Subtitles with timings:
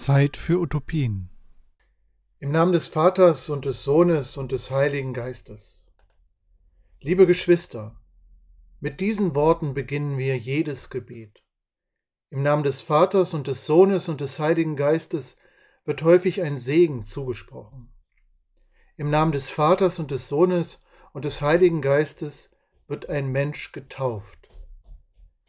[0.00, 1.28] Zeit für Utopien.
[2.38, 5.86] Im Namen des Vaters und des Sohnes und des Heiligen Geistes.
[7.00, 8.00] Liebe Geschwister,
[8.80, 11.42] mit diesen Worten beginnen wir jedes Gebet.
[12.30, 15.36] Im Namen des Vaters und des Sohnes und des Heiligen Geistes
[15.84, 17.92] wird häufig ein Segen zugesprochen.
[18.96, 22.50] Im Namen des Vaters und des Sohnes und des Heiligen Geistes
[22.88, 24.48] wird ein Mensch getauft.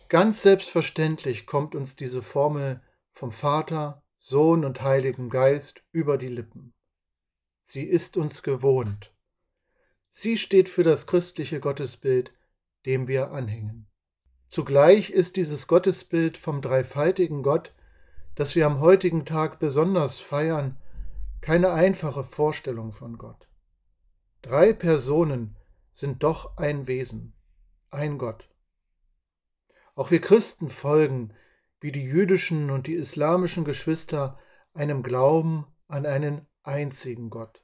[0.09, 2.81] Ganz selbstverständlich kommt uns diese Formel
[3.13, 6.75] vom Vater, Sohn und Heiligen Geist über die Lippen.
[7.63, 9.11] Sie ist uns gewohnt.
[10.11, 12.31] Sie steht für das christliche Gottesbild,
[12.85, 13.87] dem wir anhängen.
[14.47, 17.73] Zugleich ist dieses Gottesbild vom dreifaltigen Gott,
[18.35, 20.77] das wir am heutigen Tag besonders feiern,
[21.41, 23.47] keine einfache Vorstellung von Gott.
[24.43, 25.57] Drei Personen
[25.93, 27.33] sind doch ein Wesen,
[27.89, 28.47] ein Gott.
[29.95, 31.33] Auch wir Christen folgen,
[31.81, 34.39] wie die jüdischen und die islamischen Geschwister,
[34.73, 37.61] einem Glauben an einen einzigen Gott.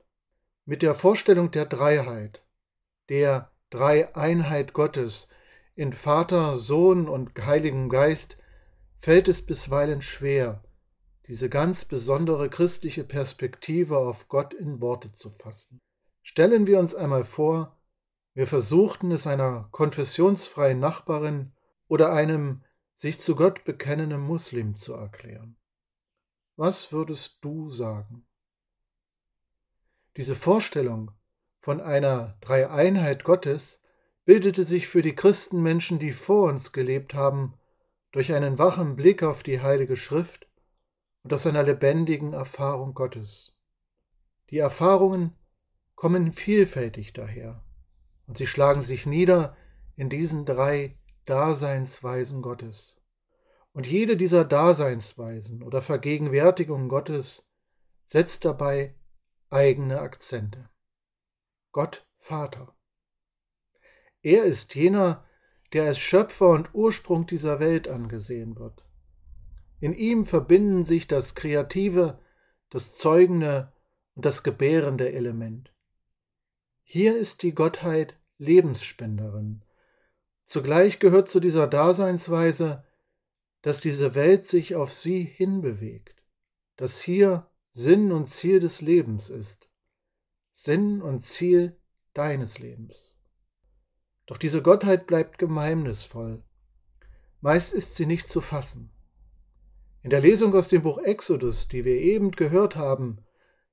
[0.66, 2.44] Mit der Vorstellung der Dreiheit,
[3.10, 5.30] der Dreieinheit Gottes
[5.76, 8.38] in Vater, Sohn und Heiligem Geist,
[9.00, 10.64] fällt es bisweilen schwer,
[11.28, 15.80] diese ganz besondere christliche Perspektive auf Gott in Worte zu fassen.
[16.24, 17.78] Stellen wir uns einmal vor,
[18.34, 21.54] wir versuchten es einer konfessionsfreien Nachbarin
[21.88, 22.64] oder einem
[22.98, 25.56] sich zu Gott bekennenden Muslim zu erklären.
[26.56, 28.26] Was würdest du sagen?
[30.18, 31.12] Diese Vorstellung
[31.62, 33.80] von einer Dreieinheit Gottes
[34.26, 37.54] bildete sich für die Christenmenschen, die vor uns gelebt haben,
[38.12, 40.48] durch einen wachen Blick auf die Heilige Schrift
[41.24, 43.54] und aus einer lebendigen Erfahrung Gottes.
[44.50, 45.36] Die Erfahrungen
[45.94, 47.64] kommen vielfältig daher
[48.26, 49.56] und sie schlagen sich nieder
[49.96, 50.97] in diesen drei
[51.28, 52.98] Daseinsweisen Gottes.
[53.74, 57.48] Und jede dieser Daseinsweisen oder Vergegenwärtigungen Gottes
[58.06, 58.96] setzt dabei
[59.50, 60.70] eigene Akzente.
[61.72, 62.76] Gott Vater.
[64.22, 65.26] Er ist jener,
[65.74, 68.86] der als Schöpfer und Ursprung dieser Welt angesehen wird.
[69.80, 72.20] In ihm verbinden sich das kreative,
[72.70, 73.74] das zeugende
[74.16, 75.74] und das gebärende Element.
[76.84, 79.64] Hier ist die Gottheit Lebensspenderin,
[80.48, 82.86] Zugleich gehört zu dieser Daseinsweise,
[83.62, 86.24] dass diese Welt sich auf sie hinbewegt,
[86.78, 89.70] dass hier Sinn und Ziel des Lebens ist,
[90.54, 91.78] Sinn und Ziel
[92.14, 93.14] deines Lebens.
[94.26, 96.44] Doch diese Gottheit bleibt geheimnisvoll.
[97.42, 98.92] Meist ist sie nicht zu fassen.
[100.02, 103.26] In der Lesung aus dem Buch Exodus, die wir eben gehört haben,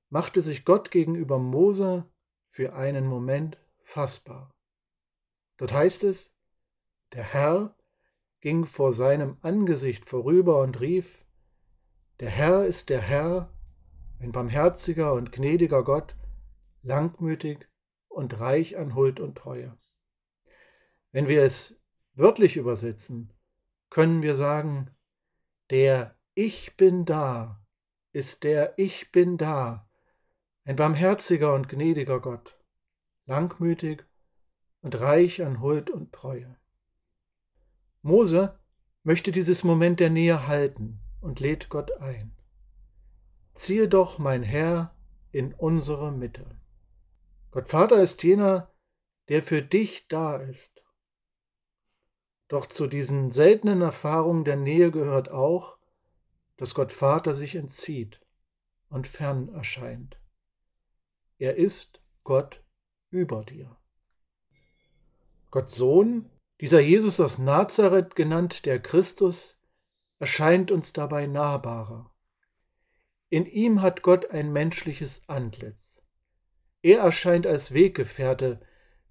[0.09, 2.05] machte sich Gott gegenüber Mose
[2.49, 4.53] für einen Moment fassbar.
[5.57, 6.34] Dort heißt es,
[7.15, 7.75] der Herr
[8.41, 11.25] ging vor seinem Angesicht vorüber und rief,
[12.19, 13.49] Der Herr ist der Herr,
[14.19, 16.15] ein barmherziger und gnädiger Gott,
[16.83, 17.67] langmütig
[18.07, 19.77] und reich an Huld und Treue.
[21.11, 21.79] Wenn wir es
[22.13, 23.31] wörtlich übersetzen,
[23.89, 24.91] können wir sagen,
[25.69, 27.65] der Ich bin da
[28.11, 29.89] ist der Ich bin da,
[30.63, 32.57] ein barmherziger und gnädiger Gott,
[33.25, 34.05] langmütig
[34.81, 36.57] und reich an Huld und Treue.
[38.05, 38.55] Mose
[39.01, 42.37] möchte dieses Moment der Nähe halten und lädt Gott ein.
[43.55, 44.95] Ziehe doch, mein Herr,
[45.31, 46.45] in unsere Mitte.
[47.49, 48.71] Gott Vater ist jener,
[49.27, 50.85] der für dich da ist.
[52.47, 55.79] Doch zu diesen seltenen Erfahrungen der Nähe gehört auch,
[56.57, 58.21] dass Gott Vater sich entzieht
[58.87, 60.19] und fern erscheint.
[61.39, 62.63] Er ist Gott
[63.09, 63.75] über dir.
[65.49, 66.29] Gott Sohn
[66.61, 69.57] dieser Jesus aus Nazareth, genannt der Christus,
[70.19, 72.11] erscheint uns dabei nahbarer.
[73.29, 76.01] In ihm hat Gott ein menschliches Antlitz.
[76.81, 78.61] Er erscheint als Weggefährte,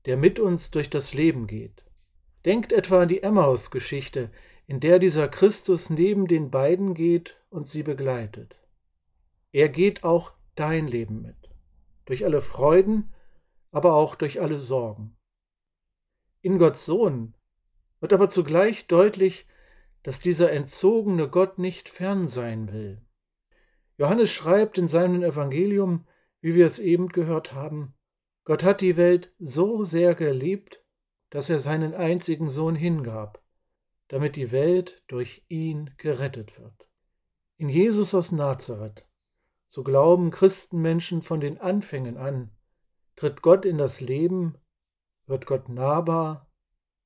[0.07, 1.85] der mit uns durch das Leben geht.
[2.45, 4.31] Denkt etwa an die Emmaus-Geschichte,
[4.67, 8.57] in der dieser Christus neben den beiden geht und sie begleitet.
[9.53, 11.37] Er geht auch dein Leben mit,
[12.07, 13.13] durch alle Freuden,
[13.73, 15.17] aber auch durch alle Sorgen.
[16.45, 17.33] In Gottes Sohn
[18.01, 19.47] wird aber zugleich deutlich,
[20.03, 23.01] dass dieser entzogene Gott nicht fern sein will.
[23.97, 26.07] Johannes schreibt in seinem Evangelium,
[26.43, 27.95] wie wir es eben gehört haben,
[28.45, 30.85] Gott hat die Welt so sehr geliebt,
[31.31, 33.43] dass er seinen einzigen Sohn hingab,
[34.09, 36.91] damit die Welt durch ihn gerettet wird.
[37.57, 39.07] In Jesus aus Nazareth,
[39.69, 42.51] so glauben Christenmenschen von den Anfängen an,
[43.17, 44.59] tritt Gott in das Leben
[45.27, 46.51] wird Gott nahbar,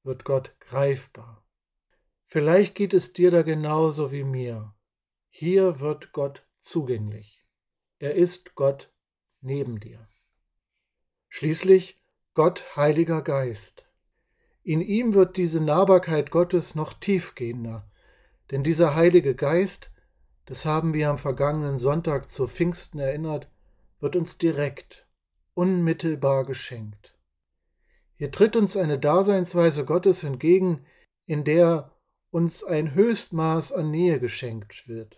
[0.02, 1.44] wird Gott greifbar.
[2.26, 4.74] Vielleicht geht es dir da genauso wie mir.
[5.30, 7.44] Hier wird Gott zugänglich.
[7.98, 8.92] Er ist Gott
[9.40, 10.08] neben dir.
[11.28, 12.00] Schließlich
[12.34, 13.86] Gott Heiliger Geist.
[14.62, 17.90] In ihm wird diese Nahbarkeit Gottes noch tiefgehender,
[18.50, 19.90] denn dieser Heilige Geist,
[20.44, 23.48] das haben wir am vergangenen Sonntag zu Pfingsten erinnert,
[24.00, 25.06] wird uns direkt,
[25.54, 27.07] unmittelbar geschenkt.
[28.18, 30.84] Hier tritt uns eine Daseinsweise Gottes entgegen,
[31.26, 31.92] in der
[32.30, 35.16] uns ein Höchstmaß an Nähe geschenkt wird.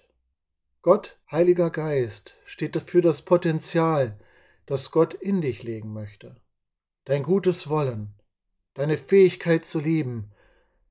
[0.82, 4.18] Gott, Heiliger Geist, steht dafür das Potenzial,
[4.66, 6.36] das Gott in dich legen möchte.
[7.06, 8.14] Dein gutes Wollen,
[8.74, 10.32] deine Fähigkeit zu lieben,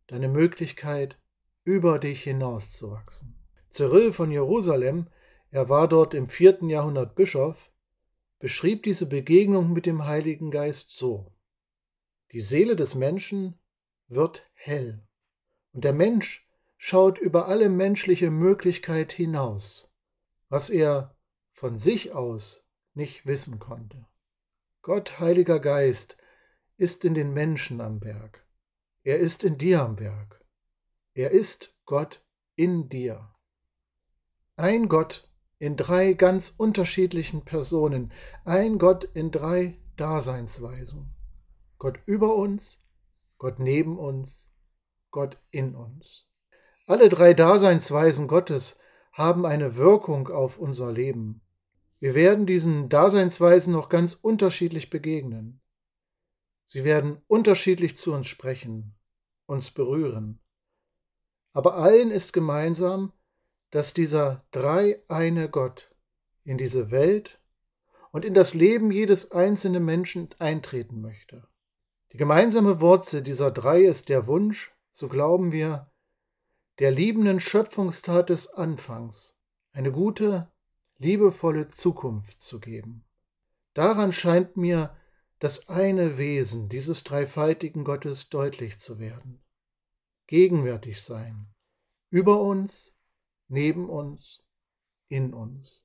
[0.07, 1.17] deine Möglichkeit,
[1.63, 3.35] über dich hinauszuwachsen.
[3.69, 5.07] Cyril von Jerusalem,
[5.51, 7.71] er war dort im vierten Jahrhundert Bischof,
[8.39, 11.31] beschrieb diese Begegnung mit dem Heiligen Geist so.
[12.31, 13.60] Die Seele des Menschen
[14.08, 15.04] wird hell
[15.74, 16.48] und der Mensch
[16.78, 19.90] schaut über alle menschliche Möglichkeit hinaus,
[20.48, 21.16] was er
[21.52, 24.06] von sich aus nicht wissen konnte.
[24.81, 26.18] Gott, Heiliger Geist,
[26.78, 28.46] ist in den Menschen am Werk.
[29.04, 30.46] Er ist in dir am Werk.
[31.14, 32.24] Er ist Gott
[32.56, 33.34] in dir.
[34.56, 35.28] Ein Gott
[35.58, 38.14] in drei ganz unterschiedlichen Personen,
[38.46, 41.14] ein Gott in drei Daseinsweisen.
[41.80, 42.78] Gott über uns,
[43.38, 44.50] Gott neben uns,
[45.12, 46.28] Gott in uns.
[46.86, 48.78] Alle drei Daseinsweisen Gottes
[49.14, 51.42] haben eine Wirkung auf unser Leben.
[52.02, 55.62] Wir werden diesen Daseinsweisen noch ganz unterschiedlich begegnen.
[56.66, 58.96] Sie werden unterschiedlich zu uns sprechen,
[59.46, 60.42] uns berühren.
[61.54, 63.14] Aber allen ist gemeinsam,
[63.72, 65.90] dass dieser dreieine Gott
[66.44, 67.40] in diese Welt
[68.12, 71.48] und in das Leben jedes einzelnen Menschen eintreten möchte.
[72.11, 75.91] Die gemeinsame Wurzel dieser drei ist der Wunsch, so glauben wir,
[76.79, 79.35] der liebenden Schöpfungstat des Anfangs
[79.71, 80.51] eine gute,
[80.97, 83.06] liebevolle Zukunft zu geben.
[83.73, 84.95] Daran scheint mir
[85.39, 89.41] das eine Wesen dieses dreifaltigen Gottes deutlich zu werden.
[90.27, 91.47] Gegenwärtig sein,
[92.09, 92.94] über uns,
[93.47, 94.44] neben uns,
[95.07, 95.83] in uns.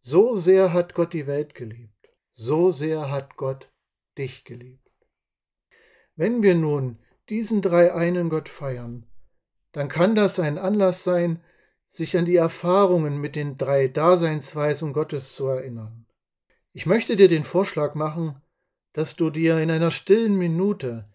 [0.00, 3.70] So sehr hat Gott die Welt geliebt, so sehr hat Gott
[4.16, 4.87] dich geliebt.
[6.18, 6.98] Wenn wir nun
[7.28, 9.06] diesen drei einen Gott feiern,
[9.70, 11.40] dann kann das ein Anlass sein,
[11.90, 16.06] sich an die Erfahrungen mit den drei Daseinsweisen Gottes zu erinnern.
[16.72, 18.42] Ich möchte dir den Vorschlag machen,
[18.94, 21.08] dass du dir in einer stillen Minute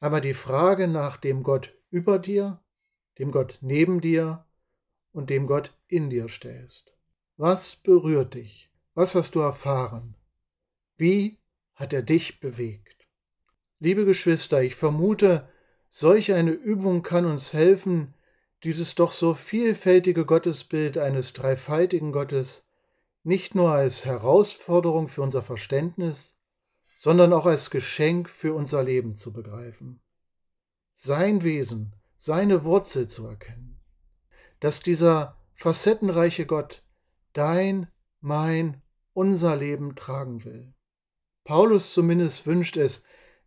[0.00, 2.60] einmal die Frage nach dem Gott über dir,
[3.18, 4.44] dem Gott neben dir
[5.12, 6.92] und dem Gott in dir stellst.
[7.38, 8.70] Was berührt dich?
[8.92, 10.14] Was hast du erfahren?
[10.98, 11.38] Wie
[11.74, 13.01] hat er dich bewegt?
[13.82, 15.48] Liebe Geschwister, ich vermute,
[15.88, 18.14] solch eine Übung kann uns helfen,
[18.62, 22.64] dieses doch so vielfältige Gottesbild eines dreifaltigen Gottes
[23.24, 26.36] nicht nur als Herausforderung für unser Verständnis,
[26.96, 30.00] sondern auch als Geschenk für unser Leben zu begreifen.
[30.94, 33.80] Sein Wesen, seine Wurzel zu erkennen,
[34.60, 36.84] dass dieser facettenreiche Gott
[37.32, 37.88] dein,
[38.20, 38.80] mein,
[39.12, 40.72] unser Leben tragen will.
[41.42, 43.02] Paulus zumindest wünscht es,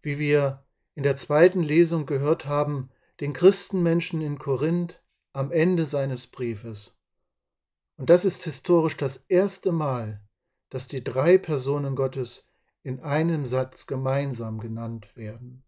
[0.05, 5.01] wie wir in der zweiten Lesung gehört haben, den Christenmenschen in Korinth
[5.33, 6.95] am Ende seines Briefes.
[7.97, 10.21] Und das ist historisch das erste Mal,
[10.69, 12.49] dass die drei Personen Gottes
[12.83, 15.63] in einem Satz gemeinsam genannt werden.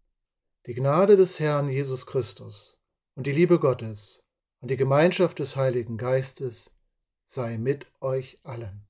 [0.66, 2.78] Die Gnade des Herrn Jesus Christus
[3.14, 4.22] und die Liebe Gottes
[4.60, 6.70] und die Gemeinschaft des Heiligen Geistes
[7.26, 8.87] sei mit euch allen.